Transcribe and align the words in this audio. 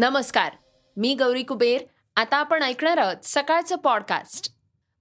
नमस्कार 0.00 0.52
मी 0.96 1.14
गौरी 1.14 1.42
कुबेर. 1.42 1.82
आता 2.16 2.36
आपण 2.36 2.62
ऐकणार 2.62 2.98
आहोत 2.98 3.16
सकाळचं 3.22 3.76
पॉडकास्ट 3.76 4.52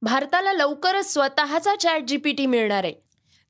भारताला 0.01 0.53
लवकरच 0.53 1.13
स्वतःचा 1.13 1.75
चॅट 1.75 2.03
जीपीटी 2.03 2.45
मिळणार 2.45 2.83
आहे. 2.83 2.93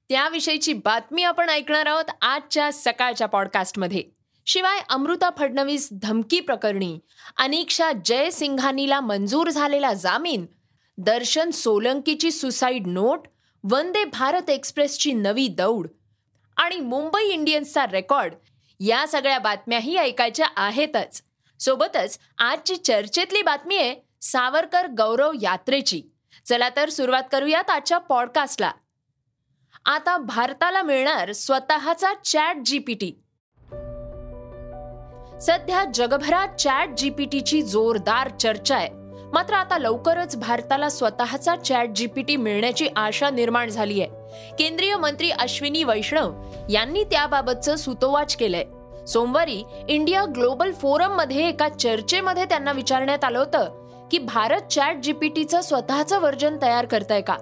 त्याविषयीची 0.10 0.74
बातमी 0.74 1.24
आपण 1.24 1.50
ऐकणार 1.50 1.86
आहोत 1.86 2.04
आजच्या 2.22 2.72
सकाळच्या 2.74 3.28
पॉडकास्टमध्ये 3.28 4.04
शिवाय 4.46 4.80
अमृता 4.90 5.30
फडणवीस 5.38 5.90
धमकी 5.92 6.40
प्रकरणी 6.40 7.00
अनिक्षा 7.38 7.92
जयसिंघानीला 8.06 9.00
मंजूर 9.00 9.50
झालेला 9.50 9.94
जामीन 9.94 10.46
दर्शन 10.98 11.50
सोलंकीची 11.50 12.32
सुसाईड 12.32 12.88
नोट 12.88 13.28
वंदे 13.72 14.06
भारत 14.06 14.50
एक्सप्रेसची 14.50 15.14
नवी 15.14 15.48
दौड 15.48 15.88
आणि 16.58 16.80
मुंबई 16.80 17.24
इंडियन्सचा 17.24 17.86
रेकॉर्ड 17.92 18.34
या 18.80 19.08
सगळ्या 19.08 19.40
बातम्याही 19.40 19.98
ऐकायच्या 19.98 20.48
आहेतच. 20.56 21.22
सोबतच 21.60 22.20
आजची 22.38 22.76
चर्चेतली 22.76 23.42
बातमी 23.42 23.78
आहे 23.78 23.96
सावरकर 24.22 24.88
गौरव 24.88 25.32
यात्रेची. 25.42 26.02
चला 26.46 26.70
तर 26.76 26.90
सुरुवात 26.90 27.24
करूयात 27.32 27.70
आजच्या 27.70 27.98
पॉडकास्टला 27.98 28.72
आता 29.86 30.18
भारताला 30.18 30.82
मिळणार 30.82 31.32
स्वतःचा 31.32 32.14
चॅट 32.26 32.58
जीपीटी 32.66 33.12
सध्या 35.42 35.84
जगभरात 35.94 36.56
चॅट 36.56 36.90
जीपीटीची 36.98 37.62
जोरदार 37.62 38.30
चर्चा 38.30 38.76
आहे. 38.76 38.90
मात्र 39.34 39.54
आता 39.54 39.78
लवकरच 39.78 40.36
भारताला 40.36 40.90
स्वतःचा 40.90 41.56
चॅट 41.56 41.90
जीपीटी 41.90 42.36
मिळण्याची 42.36 42.88
आशा 42.96 43.30
निर्माण 43.30 43.70
झाली 43.70 44.02
आहे. 44.02 44.10
केंद्रीय 44.60 44.96
मंत्री 44.96 45.32
अश्विनी 45.32 45.84
वैष्णव 45.84 46.34
यांनी 46.70 47.04
त्याबाबतचं 47.04 47.76
सुतोवाच 47.76 48.36
केलंय. 48.36 48.64
सोमवारी 49.08 49.64
इंडिया 49.90 50.26
ग्लोबल 50.26 50.72
फोरममध्ये 50.72 51.48
एका 51.50 51.70
चर्चेमध्ये 51.70 52.46
त्यांना 52.46 52.72
विचारण्यात 52.72 53.24
आलं 53.24 53.40
होतं 53.40 53.88
की 54.12 54.18
भारत 54.18 54.62
चॅट 54.62 54.98
जीपीटीचं 54.98 55.62
स्वतःचं 55.62 56.20
वर्जन 56.20 56.58
तयार 56.62 56.86
करताय 56.86 57.22
का? 57.22 57.36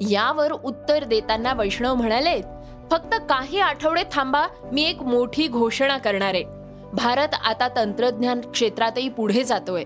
यावर 0.00 0.52
उत्तर 0.52 1.04
देताना 1.04 1.52
वैष्णव 1.52 1.94
म्हणाले 1.94 2.42
फक्त 2.90 3.14
काही 3.28 3.60
आठवडे 3.60 4.02
थांबा 4.12 4.46
मी 4.72 4.84
एक 4.84 5.02
मोठी 5.02 5.48
घोषणा 5.48 5.98
करणार 5.98 6.34
आहे. 6.34 6.44
भारत 6.92 7.28
आता 7.44 7.68
तंत्रज्ञान 7.76 8.40
क्षेत्रातही 8.40 9.08
पुढे 9.08 9.44
जातोय. 9.44 9.84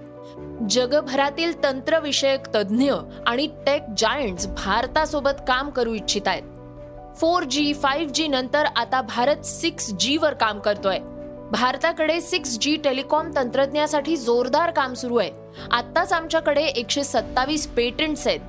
जगभरातील 0.71 1.63
तंत्रविषयक 1.63 2.55
तज्ज्ञ 2.55 2.93
आणि 3.27 3.47
टेक 3.47 3.83
जायंट्स 3.97 4.47
भारतासोबत 4.47 5.41
काम 5.49 5.71
करू 5.71 5.95
इच्छित 5.95 6.29
आहेत. 6.29 6.43
फोर 7.17 7.43
जी 7.43 7.75
फाईव्ह 7.75 8.13
जी 8.13 8.29
नंतर 8.29 8.65
आता 8.77 9.01
भारत 9.01 9.37
सिक्स 9.37 9.93
जी 9.93 10.17
वर 10.17 10.35
काम 10.35 10.59
करतोय. 10.61 10.99
भारताकडे 11.53 12.21
सिक्स 12.21 12.59
जी 12.59 12.77
टेलिकॉम 12.77 13.31
तंत्रज्ञासाठी 13.37 14.17
जोरदार 14.17 14.71
काम 14.71 14.95
सुरू 14.95 15.17
आहे. 15.17 15.31
आत्ताच 15.73 16.13
आमच्याकडे 16.13 16.63
एकशे 16.63 17.05
सत्तावीस 17.05 17.67
पेटंट्स 17.67 18.27
आहेत. 18.27 18.41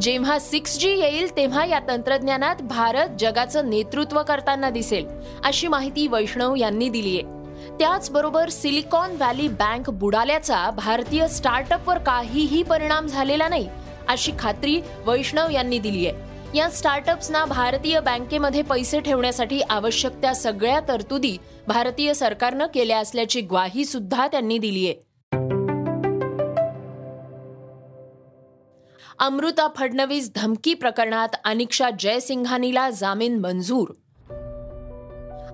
जेव्हा 0.00 0.38
सिक्स 0.38 0.78
जी 0.78 0.90
येईल 0.90 1.36
तेव्हा 1.36 1.64
या 1.64 1.78
तंत्रज्ञानात 1.88 2.56
भारत 2.62 3.08
जगाचं 3.18 3.70
नेतृत्व 3.70 4.22
करताना 4.22 4.70
दिसेल 4.70 5.06
अशी 5.44 5.68
माहिती 5.68 6.06
वैष्णव 6.06 6.54
यांनी 6.54 6.88
दिली 6.88 7.20
आहे. 7.20 7.76
त्याचबरोबर 7.78 8.48
सिलिकॉन 8.48 9.10
व्हॅली 9.10 9.48
बँक 9.48 9.90
बुडाल्याचा 9.90 10.70
भारतीय 10.70 11.28
स्टार्टअपवर 11.28 11.98
काहीही 11.98 12.62
परिणाम 12.62 13.06
झालेला 13.06 13.48
नाही 13.48 13.68
अशी 14.08 14.32
खात्री 14.38 14.80
वैष्णव 15.06 15.50
यांनी 15.50 15.78
दिली 15.78 16.06
आहे. 16.06 16.29
या 16.54 16.70
स्टार्टअप्सना 16.70 17.44
भारतीय 17.44 18.00
बँकेमध्ये 18.00 18.62
पैसे 18.62 19.00
ठेवण्यासाठी 19.00 19.60
आवश्यक 19.60 20.12
त्या 20.12 20.34
सगळ्या 20.34 20.80
तरतुदी 20.88 21.36
भारतीय 21.68 22.14
सरकारनं 22.14 22.66
केल्या 22.74 22.98
असल्याची 22.98 23.40
ग्वाही 23.40 23.84
सुद्धा 23.84 24.26
त्यांनी 24.26 24.58
दिली 24.58 24.86
आहे. 24.86 24.94
अमृता 29.18 29.68
फडणवीस 29.76 30.30
धमकी 30.36 30.74
प्रकरणात 30.74 31.28
अनिक्षा 31.44 31.90
जयसिंघानीला 31.98 32.90
जामीन 32.90 33.38
मंजूर. 33.38 33.88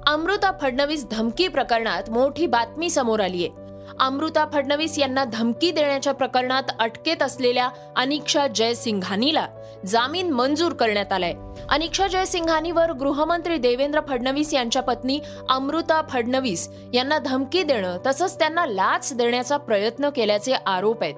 अमृता 0.07 0.53
फडणवीस 0.63 1.07
धमकी 1.11 1.49
प्रकरणात 1.49 2.11
मोठी 2.11 2.47
बातमी 2.47 2.91
समोर 2.91 3.21
आली 3.21 3.47
आहे 3.47 3.66
अमृता 4.01 4.47
फडणवीस 4.53 4.99
यांना 4.99 5.25
धमकी 5.25 5.71
देण्याच्या 5.71 6.15
प्रकरणात 6.15 6.63
अटकेत 6.81 7.23
असलेल्या 7.23 7.69
अनिक्षा 7.97 8.47
जयसिंघानीला 8.47 9.47
जामीन 9.87 10.31
मंजूर 10.31 10.73
करण्यात 10.73 11.13
आलाय. 11.13 11.35
अनिक्षा 11.69 12.07
जयसिंघानीवर 12.07 12.93
गृहमंत्री 12.93 13.59
देवेंद्र 13.59 14.01
फडणवीस 14.09 14.55
यांच्या 14.55 14.83
पत्नी 14.83 15.21
अमृता 15.49 16.03
फडणवीस 16.11 16.71
यांना 16.95 17.19
धमकी 17.19 17.63
देणं 17.63 17.99
तसंच 18.07 18.39
त्यांना 18.39 18.67
लाच 18.67 19.15
देण्याचा 19.15 19.57
प्रयत्न 19.57 20.11
केल्याचे 20.11 20.55
आरोप 20.67 21.03
आहेत. 21.03 21.15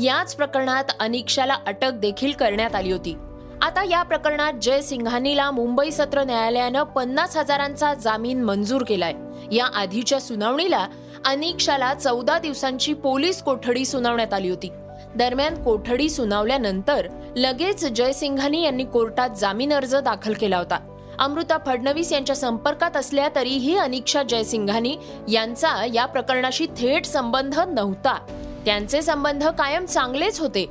याच 0.00 0.34
प्रकरणात 0.34 0.84
अनिक्षाला 1.00 1.56
अटक 1.66 1.90
देखील 1.90 2.32
करण्यात 2.32 2.74
आली 2.74 2.92
होती. 2.92 3.16
आता 3.62 3.84
या 3.84 4.02
प्रकरणात 4.02 4.52
जय 4.62 4.80
सिंघानीला 4.80 5.50
मुंबई 5.50 5.90
सत्र 5.90 6.24
न्यायालयानं 6.24 6.82
पन्नास 6.82 7.36
हजारांचा 7.36 7.94
जामीन 7.94 8.42
मंजूर 8.42 8.82
केलाय. 8.88 9.14
या 9.52 9.66
आधीच्या 9.66 10.20
सुनावणीला 10.20 10.86
अनिक्षाला 11.24 11.94
चौदा 11.94 12.38
दिवसांची 12.38 12.92
पोलीस 12.94 13.42
कोठडी 13.42 13.84
सुनावण्यात 13.84 14.34
आली 14.34 14.48
होती. 14.48 14.70
दरम्यान 15.16 15.62
कोठडी 15.62 16.10
सुनावल्यानंतर 16.10 17.08
लगेच 17.36 17.84
जयसिंघानी 17.84 18.64
यांनी 18.64 18.84
कोर्टात 18.84 19.30
जामीन 19.38 19.72
अर्ज 19.72 19.96
दाखल 19.96 20.32
केला 20.32 20.58
होता. 20.58 20.78
अमृता 21.18 21.56
फडणवीस 21.66 22.12
यांच्या 22.12 22.36
संपर्कात 22.36 22.96
असल्या 22.96 23.28
तरीही 23.34 23.76
अनिक्षा 23.78 24.22
जयसिंघानी 24.22 24.96
यांचा 25.28 25.86
या 25.94 26.06
प्रकरणाशी 26.06 26.66
थेट 26.66 27.04
संबंध 27.04 27.58
नव्हता. 27.58 28.18
त्यांचे 28.64 29.02
संबंध 29.02 29.44
कायम 29.44 29.84
चांगलेच 29.84 30.40
होते. 30.40 30.66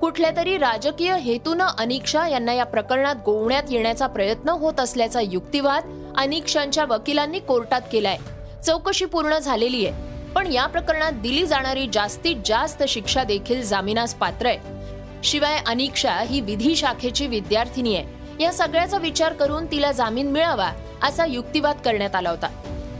कुठल्या 0.00 0.30
तरी 0.36 0.58
राजकीय 0.58 1.16
हेतूनं 1.18 1.66
अनिक्षा 1.78 2.28
यांना 2.28 2.52
या 2.52 2.64
प्रकरणात 2.64 3.14
गोवण्यात 3.24 3.62
येण्याचा 3.70 4.06
प्रयत्न 4.06 4.48
होत 4.48 4.80
असल्याचा 4.80 5.20
युक्तिवाद 5.20 6.12
अनिक्षांच्या 6.16 6.84
वकिलांनी 6.84 7.38
कोर्टात 7.38 7.80
केलाय. 7.92 8.16
चौकशी 8.66 9.04
पूर्ण 9.04 9.38
झालेली 9.38 9.86
आहे. 9.86 10.14
पण 10.34 10.52
या 10.52 10.66
प्रकरणात 10.66 11.12
दिली 11.12 11.46
जाणारी 11.46 11.86
जास्तीत 11.92 12.36
जास्त 12.44 12.82
शिक्षा 12.88 13.24
देखील 13.24 13.62
जामिनास 13.62 14.14
पात्र 14.14 14.46
आहे. 14.46 14.58
शिवाय 15.24 15.60
अनिक्षा 15.66 16.18
ही 16.20 16.40
विधी 16.40 16.76
शाखेची 16.76 17.26
विद्यार्थिनी 17.26 17.96
आहे. 17.96 18.42
या 18.44 18.52
सगळ्याचा 18.52 18.98
विचार 18.98 19.32
करून 19.32 19.66
तिला 19.66 19.92
जामीन 19.92 20.30
मिळावा 20.30 20.70
असा 21.02 21.26
युक्तिवाद 21.26 21.76
करण्यात 21.84 22.14
आला 22.14 22.30
होता. 22.30 22.48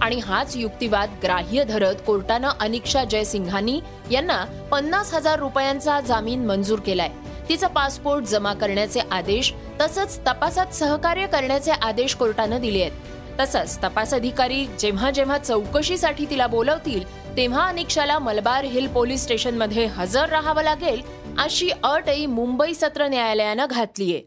आणि 0.01 0.19
हाच 0.19 0.57
युक्तिवाद 0.57 1.11
ग्राह्य 1.23 1.65
धरत 1.65 1.95
कोर्टानं 2.07 2.49
अनिक्षा 2.61 3.05
जयसिंघानी 3.05 3.81
यांना 4.11 4.45
पन्नास 4.71 5.15
हजार 5.15 5.39
रुपयांचा 5.39 6.01
जामीन 6.01 6.45
मंजूर 6.47 6.79
केलाय. 6.81 7.11
तिचा 7.49 7.67
पासपोर्ट 7.67 8.25
जमा 8.25 8.55
करण्याचे 8.55 9.01
आदेश 9.11 9.53
तसंच 9.81 10.19
तपासात 10.19 10.67
सहकार्य 10.67 11.27
करण्याचे 11.27 11.71
आदेश 11.73 12.15
कोर्टानं 12.15 12.61
दिले 12.61 12.81
आहेत. 12.81 12.93
तसंच 13.41 13.79
तपास 13.85 14.15
अधिकारी 14.15 14.67
जेव्हा 14.79 15.11
जेव्हा 15.11 15.39
चौकशीसाठी 15.39 16.27
तिला 16.31 16.47
बोलवतील 16.47 17.37
तेव्हा 17.37 17.67
अनिक्षाला 17.67 18.19
मलबार 18.19 18.65
हिल 18.65 18.87
पोलीस 18.89 19.23
स्टेशनमध्ये 19.23 19.85
हजर 19.85 20.29
राहावं 20.29 20.63
लागेल 20.63 21.03
अशी 21.39 21.71
अटही 21.85 22.27
मुंबई 22.27 22.75
सत्र 22.75 23.09
न्यायालयानं 23.09 23.67
घातलीये 23.71 24.23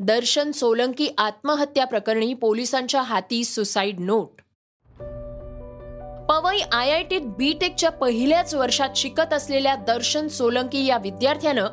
दर्शन 0.00 0.50
सोलंकी 0.50 1.14
आत्महत्या 1.18 1.84
प्रकरणी 1.84 2.34
पोलिसांच्या 2.34 3.02
हाती 3.02 3.44
suicide 3.44 4.00
note. 4.00 4.40
Powai 6.30 6.58
I 6.72 6.90
I 6.90 7.02
टीत 7.02 7.20
बीटेकच्या 7.20 7.90
पहिल्याच 7.90 8.54
वर्षात 8.54 8.88
शिकत 8.96 9.32
असलेल्या 9.32 9.74
दर्शन 9.76 10.28
सोलंकी 10.28 10.86
या 10.86 10.98
विद्यार्थ्यानं 10.98 11.66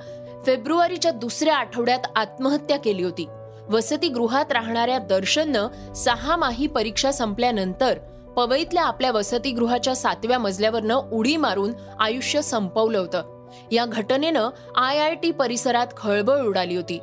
फेब्रुवारीच्या 0.45 1.11
दुसऱ्या 1.11 1.55
आठवड्यात 1.55 1.99
आत्महत्या 2.15 2.79
केली 2.79 3.03
होती. 3.03 3.27
वसतिगृहात 3.69 4.51
राहणाऱ्या 4.51 4.99
दर्शननं 4.99 5.93
सहा 5.93 6.35
माही 6.35 6.67
परीक्षा 6.67 7.11
संपल्यानंतर 7.11 7.97
पवईतल्या 8.35 8.83
आपल्या 8.83 9.11
वसतिगृहाच्या 9.11 9.95
सातव्या 9.95 10.39
मजल्यावरनं 10.39 10.95
उडी 10.95 11.37
मारून 11.37 11.71
आयुष्य 11.99 12.41
संपवलं 12.41 12.97
होतं. 12.97 13.47
या 13.71 13.85
घटनेनं 13.85 14.49
आय 14.75 14.97
आय 14.97 15.15
टी 15.15 15.31
परिसरात 15.31 15.87
खळबळ 15.97 16.41
उडाली 16.41 16.75
होती. 16.75 16.99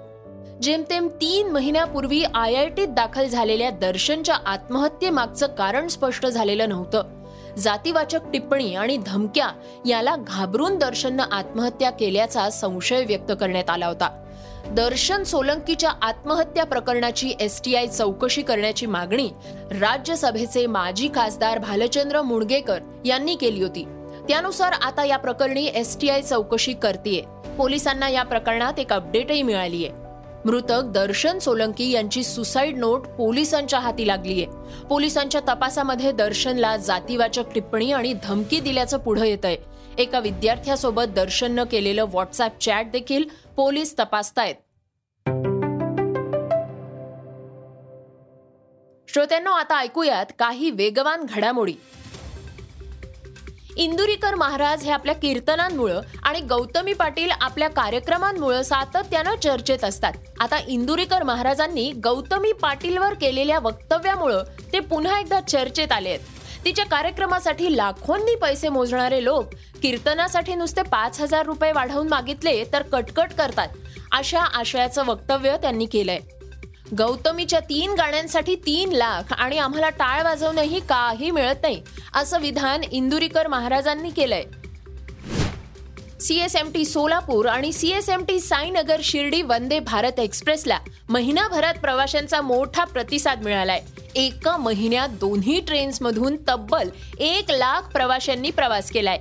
जेमतेम 0.62 1.08
तीन 1.08 1.50
महिन्यापूर्वी 1.50 2.24
आय 2.34 2.54
आय 2.54 2.68
टीत 2.68 2.88
दाखल 2.88 3.26
झालेल्या 3.26 3.70
दर्शनच्या 3.70 4.36
आत्महत्येमागचं 4.46 5.46
कारण 5.46 5.88
स्पष्ट 5.88 6.26
झालेलं 6.26 6.68
नव्हतं. 6.68 7.02
जातीवाचक 7.58 8.20
टिप्पणी 8.32 8.74
आणि 8.74 8.98
धमक्या 9.06 9.48
याला 9.86 10.16
घाबरून 10.16 10.78
दर्शननं 10.78 11.22
आत्महत्या 11.32 11.90
केल्याचा 11.90 12.50
संशय 12.50 13.04
व्यक्त 13.04 13.32
करण्यात 13.40 13.70
आला 13.70 13.86
होता. 13.86 14.20
दर्शन 14.66 15.22
सोलंकीच्या 15.22 15.90
आत्महत्या 16.02 16.64
प्रकरणाची 16.64 17.32
एसटीआय 17.40 17.86
चौकशी 17.86 18.42
करण्याची 18.42 18.86
मागणी 18.86 19.28
राज्यसभेचे 19.80 20.66
माजी 20.66 21.08
खासदार 21.14 21.58
भालचंद्र 21.58 22.22
मुणगेकर 22.22 22.78
यांनी 23.04 23.34
केली 23.34 23.62
होती. 23.62 23.84
त्यानुसार 24.28 24.72
आता 24.72 25.04
या 25.04 25.16
प्रकरणी 25.16 25.66
एसटीआय 25.66 26.22
चौकशी 26.22 26.72
करतेय. 26.72 27.20
पोलिसांना 27.58 28.08
या 28.08 28.22
प्रकरणात 28.22 28.78
एक 28.78 28.92
अपडेटही 28.92 29.42
मिळालीय. 29.42 29.88
मृतक 30.44 30.82
दर्शन 30.84 31.38
सोलंकी 31.38 31.90
यांची 31.90 32.24
सुसाईड 32.24 32.78
नोट 32.78 33.06
पोलिसांच्या 33.06 33.78
हाती 33.78 34.06
लागलीय. 34.06 34.44
पोलिसांच्या 34.90 35.40
तपासामध्ये 35.40 36.12
दर्शनला 36.12 36.76
जातीवाचक 36.76 37.52
टिप्पणी 37.54 37.92
आणि 37.92 38.14
धमकी 38.24 38.60
दिल्याचं 38.60 38.98
पुढे 38.98 39.28
येत 39.28 39.44
आहे 39.44 39.56
एका 39.98 40.18
विद्यार्थ्यासोबत 40.18 41.08
दर्शननं 41.16 41.64
केलेलं 41.64 42.04
व्हॉट्सअप 42.04 42.58
चॅट 42.60 42.90
देखील 42.90 43.24
पोलीस 43.56 43.94
तपासतायत. 43.98 44.54
श्रोत्यांनो 49.08 49.50
आता 49.50 49.78
ऐकूयात 49.78 50.26
काही 50.38 50.70
वेगवान 50.70 51.26
घडामोडी. 51.34 51.74
इंदुरीकर 53.76 54.34
महाराज 54.34 54.82
हे 54.84 54.90
आपल्या 54.90 55.14
कीर्तनांमुळं 55.14 56.00
आणि 56.22 56.40
गौतमी 56.40 56.92
पाटील 56.92 57.30
आपल्या 57.40 57.68
कार्यक्रमांमुळं 57.68 58.62
सातत्यानं 58.62 59.34
चर्चेत 59.36 59.84
असतात. 59.84 60.12
आता 60.40 60.58
इंदुरीकर 60.68 61.22
महाराजांनी 61.22 61.90
गौतमी 62.04 62.52
पाटीलवर 62.52 63.14
केलेल्या 63.14 63.58
वक्तव्यामुळं 63.58 64.42
ते 64.72 64.80
पुन्हा 64.80 65.18
एकदा 65.20 65.40
चर्चेत 65.40 65.92
आले 65.92 66.08
आहेत 66.08 66.20
तिच्या 66.64 66.84
कार्यक्रमासाठी 66.84 67.76
लाखोंनी 67.76 68.34
पैसे 68.34 68.68
मोजणारे 68.68 69.24
लोक 69.24 69.54
कीर्तनासाठी 69.82 70.54
नुसते 70.54 70.82
पाच 70.82 71.20
हजार 71.20 71.46
रुपये 71.46 71.72
वाढवून 71.72 72.08
मागितले 72.08 72.62
तर 72.72 72.82
कटकट 72.82 73.32
करतात 73.32 73.68
अशा 74.12 74.40
आशयाचं 74.40 75.06
वक्तव्य 75.06 75.56
त्यांनी 75.62 75.86
केलंय. 75.86 76.18
गौतमीच्या 76.98 77.60
तीन 77.60 77.94
गाण्यांसाठी 77.94 78.54
तीन 78.56 78.92
लाख 78.92 79.32
आणि 79.32 79.58
आम्हाला 79.58 79.88
टाळ 79.90 80.22
वाजवणंही 80.22 80.80
काही 80.80 81.30
मिळत 81.30 81.62
नाही 81.62 81.82
असं 82.14 82.40
विधान 82.40 82.82
इंदुरीकर 82.90 83.46
महाराजांनी 83.46 84.10
केलंय. 84.10 84.42
सीएसएमटी 86.24 86.84
सोलापूर 86.84 87.46
आणि 87.46 87.72
सीएसएमटी 87.72 88.38
साईनगर 88.40 89.00
शिर्डी 89.04 89.40
वंदे 89.42 89.78
भारत 89.80 90.18
एक्सप्रेसला 90.18 90.78
महिनाभरात 91.08 91.74
प्रवाशांचा 91.74 92.40
मोठा 92.40 92.84
प्रतिसाद 92.84 93.42
मिळालाय. 93.44 93.80
एका 94.14 94.56
महिन्यात 94.56 95.08
दोन्ही 95.20 95.60
ट्रेन्समधून 95.60 96.36
तब्बल 96.48 96.88
एक 97.18 97.50
लाख 97.50 97.92
प्रवाशांनी 97.92 98.50
प्रवास 98.50 98.90
केलाय. 98.90 99.18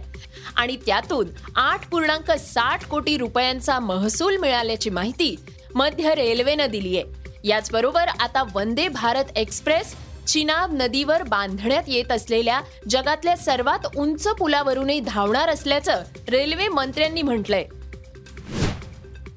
आणि 0.55 0.77
त्यातून 0.85 1.27
आठ 1.55 1.87
पूर्णांक 1.89 2.31
साठ 2.31 2.85
कोटी 2.85 3.17
रुपयांचा 3.17 3.79
महसूल 3.79 4.37
मिळाल्याची 4.37 4.89
माहिती 4.89 5.35
मध्य 5.75 6.15
रेल्वेनं 6.15 6.67
दिली 6.71 6.97
आहे 6.97 7.47
याचबरोबर 7.47 8.07
आता 8.07 8.43
वंदे 8.53 8.87
भारत 8.87 9.37
एक्सप्रेस 9.37 9.95
चिनाब 10.27 10.81
नदीवर 10.81 11.23
बांधण्यात 11.23 11.83
येत 11.87 12.11
असलेल्या 12.11 12.61
जगातल्या 12.89 13.37
सर्वात 13.37 13.97
उंच 13.97 14.27
पुलावरूनही 14.27 14.99
धावणार 14.99 15.49
असल्याचं 15.49 16.03
रेल्वे 16.29 16.67
मंत्र्यांनी 16.67 17.21
म्हटलंय. 17.21 17.65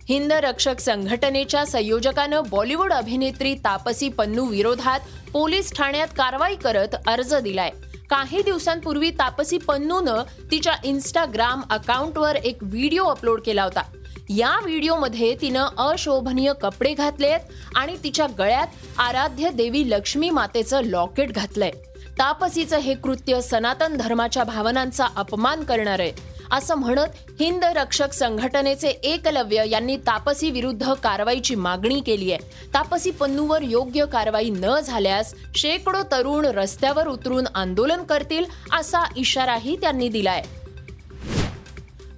हिंद 0.08 0.32
रक्षक 0.32 0.80
संघटनेच्या 0.80 1.66
संयोजकानं 1.66 2.42
बॉलिवूड 2.50 2.92
अभिनेत्री 2.92 3.54
तापसी 3.54 4.08
पन्नू 4.08 4.44
विरोधात 4.44 5.00
पोलीस 5.32 5.72
ठाण्यात 5.72 6.08
कारवाई 6.08 6.54
करत 6.54 6.88
अर्ज 7.06 7.34
दिलाय. 7.34 7.70
काही 8.10 8.42
दिवसांपूर्वी 8.42 9.10
तापसी 9.10 9.58
पन्नूनं 9.58 10.22
तिच्या 10.50 10.72
इन्स्टाग्राम 10.84 11.62
अकाउंटवर 11.70 12.34
एक 12.34 12.56
व्हिडिओ 12.62 13.04
अपलोड 13.04 13.40
केला 13.40 13.62
होता. 13.62 13.82
या 14.28 14.60
व्हिडिओमध्ये 14.62 15.34
तिनं 15.40 15.66
अशोभनीय 15.78 16.52
कपडे 16.60 16.94
घातलेत 16.94 17.40
आणि 17.74 17.96
तिच्या 18.04 18.26
गळ्यात 18.38 18.66
आराध्य 18.98 19.50
देवी 19.50 19.90
लक्ष्मी 19.90 20.30
मातेचं 20.30 20.80
लॉकेट 20.84 21.32
घातलंय. 21.32 21.70
तापसीचं 22.18 22.78
हे 22.78 22.94
कृत्य 22.94 23.40
सनातन 23.40 23.96
धर्माच्या 23.96 24.44
भावनांचा 24.44 25.06
अपमान 25.16 25.64
करणार 25.64 26.00
आहे. 26.00 26.12
असं 26.52 26.74
म्हणत 26.74 27.32
हिंद 27.40 27.64
रक्षक 27.64 28.12
संघटनेचे 28.12 28.88
एकलव्य 28.88 29.62
यांनी 29.66 29.96
तापसी 29.96 30.50
विरुद्ध 30.50 30.92
कारवाईची 30.92 31.54
मागणी 31.54 32.00
केली 32.00 32.32
आहे. 32.32 32.68
तापसी 32.74 33.10
पन्नूवर 33.10 33.62
योग्य 33.62 34.04
कारवाई 34.06 34.50
न 34.50 34.80
झाल्यास 34.80 35.34
शेकडो 35.54 36.02
तरुण 36.12 36.44
रस्त्यावर 36.44 37.08
उतरून 37.08 37.44
आंदोलन 37.54 38.02
करतील 38.02 38.44
असा 38.72 39.04
इशाराही 39.16 39.76
त्यांनी 39.76 40.08
दिलाय. 40.08 40.42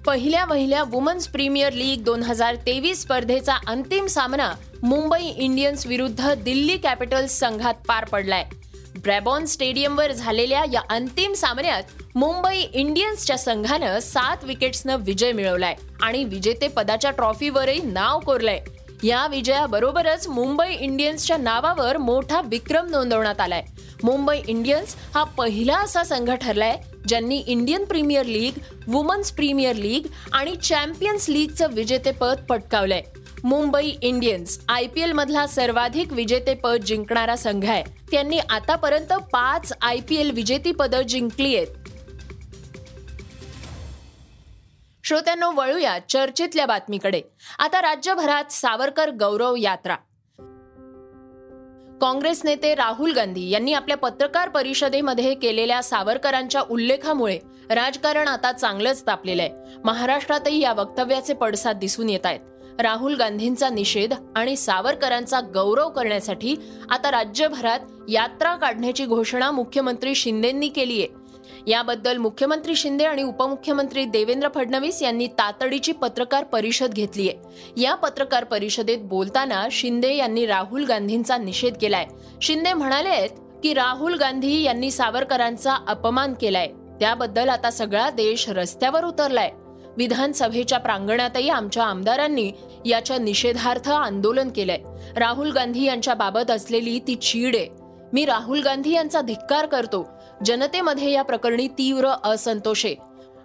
पहिल्या 0.09 0.45
वहिल्या 0.45 0.83
वुमन्स 0.83 1.27
प्रीमियर 1.27 1.73
लीग 1.73 2.03
दोन 2.03 2.23
हजार 2.23 2.55
तेवीस 2.55 3.01
स्पर्धेचा 3.01 3.53
अंतिम 3.67 4.05
सामना 4.05 4.53
मुंबई 4.83 5.23
इंडियन्स 5.37 5.87
विरुद्ध 5.87 6.33
दिल्ली 6.33 6.77
कॅपिटल्स 6.77 7.39
संघात 7.39 7.73
पार 7.87 8.05
पडलाय. 8.05 8.45
ब्रॅबॉन 9.03 9.45
स्टेडियमवर 9.45 10.11
झालेल्या 10.11 10.65
या 10.73 10.81
अंतिम 10.89 11.33
सामन्यात 11.33 11.83
मुंबई 12.15 12.57
इंडियन्सच्या 12.73 13.37
संघानं 13.37 13.99
सात 13.99 14.37
विकेट्सनं 14.43 14.97
विजय 14.99 15.31
मिळवलाय 15.31 15.75
आणि 16.01 16.23
विजेतेपदाच्या 16.23 17.11
ट्रॉफीवरही 17.11 17.81
नाव 17.81 18.19
कोरलंय. 18.19 18.59
या 19.03 19.27
विजयाबरोबरच 19.27 20.27
मुंबई 20.27 20.75
इंडियन्सच्या 20.79 21.37
नावावर 21.37 21.97
मोठा 21.97 22.41
विक्रम 22.41 22.87
नोंदवण्यात 22.89 23.41
आलाय. 23.41 23.63
मुंबई 24.03 24.39
इंडियन्स 24.47 24.95
हा 25.15 25.23
पहिला 25.23 25.77
असा 25.77 26.03
संघ 26.03 26.31
ठरलाय 26.31 26.77
ज्यांनी 27.09 27.43
Indian 27.47 27.85
Premier 27.85 28.25
League 28.25 28.53
Women's 28.87 29.31
Premier 29.31 29.75
League 29.75 30.05
आणि 30.33 30.55
चॅम्पियन्स 30.55 31.29
लीगचं 31.29 31.67
विजेतेपद 31.71 32.37
पटकावलंय. 32.49 33.01
Mumbai 33.43 33.91
Indians 34.01 34.59
I 34.69 34.87
P 34.87 35.01
L 35.01 35.11
मधला 35.11 35.47
सर्वाधिक 35.47 36.13
विजेतेपद 36.13 36.83
जिंकणारा 36.85 37.35
संघ 37.35 37.69
आहे. 37.69 37.83
त्यांनी 38.11 38.39
आतापर्यंत 38.39 39.13
पाच 39.13 39.73
आय 39.81 39.97
पी 40.09 40.15
एल 40.15 40.31
विजेतीपदं 40.31 41.01
जिंकली 41.01 41.55
आहेत. 41.55 41.67
श्रोत्यांनो 45.03 45.51
वळूया 45.51 45.97
चर्चेतल्या 46.09 46.65
बातमीकडे. 46.65 47.21
आता 47.59 47.81
राज्यभरात 47.81 48.51
सावरकर 48.51 49.09
गौरव 49.09 49.55
यात्रा. 49.55 49.95
काँग्रेस 52.01 52.41
नेते 52.45 52.73
राहुल 52.75 53.11
गांधी 53.11 53.49
यांनी 53.49 53.73
आपल्या 53.73 53.97
पत्रकार 53.97 54.49
परिषदेमध्ये 54.49 55.33
केलेल्या 55.33 55.81
सावरकरांच्या 55.83 56.61
उल्लेखामुळे 56.69 57.37
राजकारण 57.69 58.27
आता 58.27 58.51
चांगलंच 58.51 59.03
तापलेलं 59.07 59.41
आहे. 59.41 59.79
महाराष्ट्रातही 59.83 60.59
या 60.59 60.73
वक्तव्याचे 60.73 61.33
पडसाद 61.33 61.77
दिसून 61.77 62.09
येत 62.09 62.25
आहेत. 62.25 62.39
राहुल 62.79 63.15
गांधींचा 63.15 63.69
निषेध 63.69 64.13
आणि 64.35 64.55
सावरकरांचा 64.55 65.39
गौरव 65.53 65.89
करण्यासाठी 65.89 66.55
आता 66.89 67.11
राज्यभरात 67.11 67.79
यात्रा 68.09 68.55
काढण्याची 68.55 69.05
घोषणा 69.05 69.51
मुख्यमंत्री 69.51 70.15
शिंदेंनी 70.15 70.67
केली 70.67 70.99
आहे 70.99 71.18
याबद्दल 71.67 72.17
मुख्यमंत्री 72.17 72.75
शिंदे 72.75 73.03
आणि 73.03 73.23
उपमुख्यमंत्री 73.23 74.05
देवेंद्र 74.05 74.47
फडणवीस 74.55 75.03
यांनी 75.03 75.27
तातडीची 75.27 75.91
पत्रकार 75.91 76.43
परिषद 76.43 76.93
घेतली 76.93 77.29
आहे. 77.29 77.37
या 77.81 77.95
पत्रकार 77.95 78.43
परिषदेत 78.43 78.97
बोलताना 79.01 79.67
शिंदे 79.71 80.15
यांनी 80.15 80.45
राहुल 80.45 80.85
गांधींचा 80.85 81.37
निषेध 81.37 81.73
केलाय. 81.81 82.05
शिंदे 82.41 82.73
म्हणाले 82.73 83.09
आहेत 83.09 83.29
की 83.63 83.73
राहुल 83.73 84.13
गांधी 84.13 84.61
यांनी 84.61 84.91
सावरकरांचा 84.91 85.73
अपमान 85.87 86.33
केलाय. 86.33 86.67
त्याबद्दल 86.99 87.49
आता 87.49 87.71
सगळा 87.71 88.09
देश 88.09 88.49
रस्त्यावर 88.49 89.03
उतरलाय. 89.03 89.51
विधानसभेच्या 89.97 90.79
प्रांगणातही 90.79 91.49
आमच्या 91.49 91.83
आमदारांनी 91.83 92.51
याच्या 92.85 93.17
निषेधार्थ 93.17 93.89
आंदोलन 93.89 94.49
केलंय. 94.49 94.79
राहुल 95.15 95.51
गांधी 95.51 95.83
यांच्या 95.83 96.13
बाबत 96.13 96.51
असलेली 96.51 96.99
ती 96.99 97.15
चीड 97.15 97.55
आहे. 97.55 97.78
मी 98.13 98.25
राहुल 98.25 98.61
गांधी 98.61 98.93
यांचा 98.93 99.21
धिक्कार 99.21 99.65
करतो. 99.65 100.09
जनतेमध्ये 100.45 101.11
या 101.11 101.21
प्रकरणी 101.21 101.67
तीव्र 101.67 102.07
असंतोष. 102.23 102.85
आहे 102.85 102.95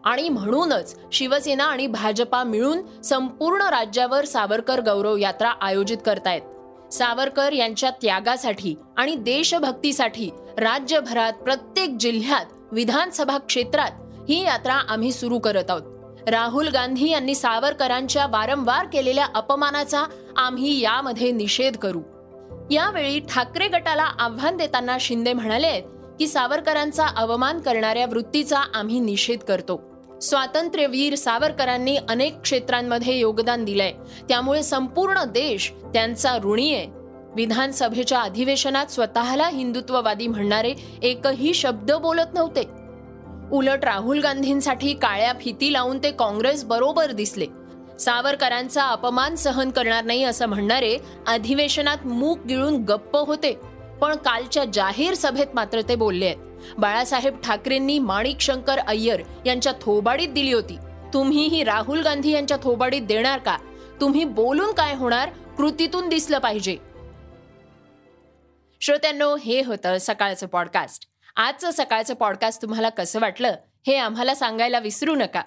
आणि 0.04 0.28
म्हणूनच 0.28 0.96
शिवसेना 1.12 1.64
आणि 1.64 1.86
भाजपा 1.86 2.42
मिळून 2.44 3.02
संपूर्ण 3.02 3.62
राज्यावर 3.62 4.24
सावरकर 4.24 4.80
गौरव 4.80 5.16
यात्रा 5.16 5.48
आयोजित 5.60 5.98
करतायत. 6.06 6.42
सावरकर 6.92 7.52
यांच्या 7.52 7.90
त्यागासाठी 7.90 8.74
आणि 8.96 9.14
देशभक्तीसाठी 9.14 10.30
राज्यभरात 10.58 11.32
प्रत्येक 11.32 11.96
जिल्ह्यात 12.00 12.44
विधानसभा 12.72 13.38
क्षेत्रात 13.38 13.90
ही 14.28 14.44
यात्रा 14.44 14.74
आम्ही 14.74 15.12
सुरू 15.12 15.38
करत 15.38 15.70
आहोत. 15.70 16.28
राहुल 16.28 16.68
गांधी 16.68 17.10
यांनी 17.10 17.34
सावरकरांच्या 17.34 18.26
वारंवार 18.26 18.86
केलेल्या 18.86 19.26
अपमानाचा 19.34 20.04
आम्ही 20.36 20.80
यामध्ये 20.80 21.30
निषेध 21.30 21.76
करू. 21.76 22.00
यावेळी 22.70 23.20
ठाकरे 23.20 23.68
गटाला 23.68 24.02
आव्हान 24.02 24.56
देताना 24.56 24.96
शिंदे 25.00 25.32
म्हणाले 25.32 25.80
की 26.18 26.26
सावरकरांचा 26.28 27.06
अवमान 27.06 27.60
करणाऱ्या 27.60 28.06
वृत्तीचा 28.06 28.60
आम्ही 28.74 29.00
निषेध 29.00 29.38
करतो. 29.38 29.82
स्वातंत्र्यवीर 30.22 31.14
सावरकरांनी 31.14 31.96
अनेक 31.96 32.40
क्षेत्रांमध्ये 32.40 33.18
योगदान 33.18 33.64
दिलंय. 33.64 33.92
त्यामुळे 34.28 34.62
संपूर्ण 34.62 35.24
देश 35.24 35.72
त्यांचा 35.94 36.38
ऋणी 36.44 36.74
आहे. 36.74 36.86
विधानसभेच्या 37.36 38.20
अधिवेशनात 38.20 38.86
स्वतःला 38.86 39.48
हिंदुत्ववादी 39.48 40.26
म्हणणारे 40.26 40.74
एकही 41.02 41.54
शब्द 41.54 41.92
बोलत 41.92 42.34
नव्हते. 42.34 42.68
उलट 43.52 43.84
राहुल 43.84 44.20
गांधींसाठी 44.20 44.94
काळ्या 44.94 45.32
फिती 45.40 45.72
लावून 45.72 45.98
ते 45.98 46.10
काँग्रेस 46.10 46.64
बरोबर 46.64 47.10
दिसले. 47.10 47.46
सावरकरांचा 48.00 48.84
अपमान 48.88 49.34
सहन 49.34 49.70
करणार 49.70 50.04
नाही 50.04 50.24
असं 50.24 50.46
म्हणणारे 50.46 50.98
अधिवेशनात 51.26 52.06
मूक 52.06 52.38
गिळून 52.46 52.84
गप्प 52.84 53.16
होते. 53.16 53.52
पण 54.00 54.16
कालच्या 54.16 54.64
जाहीर 54.64 55.14
सभेत 55.14 55.46
मात्र 55.54 55.80
ते 55.80 55.94
बोलले 55.94 56.26
आहेत. 56.26 56.36
बाळासाहेब 56.78 57.40
ठाकरेंनी 57.40 57.98
माणिक 57.98 58.40
शंकर 58.40 58.78
अय्यर 58.78 59.22
यांच्या 59.46 59.72
थोबाडीत 59.80 60.28
दिली 60.28 60.52
होती. 60.52 60.78
तुम्हीही 61.14 61.64
राहुल 61.64 62.02
गांधी 62.02 62.30
यांच्या 62.30 62.56
थोबाडीत 62.62 63.02
देणार 63.02 63.38
का? 63.38 63.56
तुम्ही 64.00 64.24
बोलून 64.24 64.72
काय 64.72 64.94
होणार? 64.94 65.28
कृतीतून 65.28 66.08
दिसलं 66.08 66.38
पाहिजे. 66.38 66.76
श्रोत्यांनो 68.80 69.36
हे 69.36 69.62
होतं 69.62 69.96
सकाळचं 70.00 70.46
पॉडकास्ट 70.46 71.06
आजचं 71.36 71.70
सकाळचं 71.70 72.14
पॉडकास्ट 72.14 72.62
तुम्हाला 72.62 72.88
कसं 72.88 73.20
वाटलं 73.20 73.54
हे 73.86 73.96
आम्हाला 73.96 74.34
सांगायला 74.34 74.78
विसरू 74.78 75.14
नका. 75.14 75.42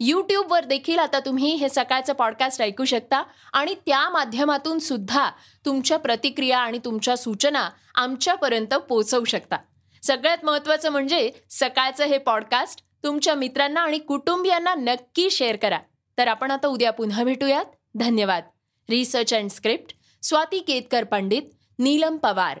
यूट्यूबवर 0.00 0.64
देखील 0.64 0.98
आता 0.98 1.20
तुम्ही 1.20 1.54
हे 1.54 1.68
सकाळचं 1.68 2.12
पॉडकास्ट 2.12 2.62
ऐकू 2.62 2.84
शकता 2.84 3.22
आणि 3.52 3.74
त्या 3.74 4.08
माध्यमातून 4.08 4.78
सुद्धा 4.78 5.30
तुमच्या 5.66 5.98
प्रतिक्रिया 5.98 6.58
आणि 6.58 6.78
तुमच्या 6.78 7.16
सूचना 7.16 7.70
आमच्यापर्यंत 7.94 8.74
पोचवू 8.74 9.24
शकता. 9.24 9.56
सगळ्यात 10.02 10.38
महत्त्वाचं 10.44 10.90
म्हणजे 10.90 11.30
सकाळचं 11.50 12.04
हे 12.04 12.18
पॉडकास्ट 12.18 12.80
तुमच्या 13.04 13.34
मित्रांना 13.34 13.80
आणि 13.80 13.98
कुटुंबियांना 13.98 14.74
नक्की 14.74 15.30
शेअर 15.30 15.56
करा. 15.56 15.78
तर 16.18 16.28
आपण 16.28 16.50
आता 16.50 16.68
उद्या 16.68 16.90
पुन्हा 16.90 17.24
भेटूयात. 17.24 17.64
धन्यवाद. 17.94 18.44
Research 18.90 19.34
and 19.34 19.50
script 19.50 19.94
Swati 20.22 20.58
Ketkar 20.58 21.04
Pandit. 21.04 21.42
Neelam 21.78 22.16
Pawar. 22.16 22.60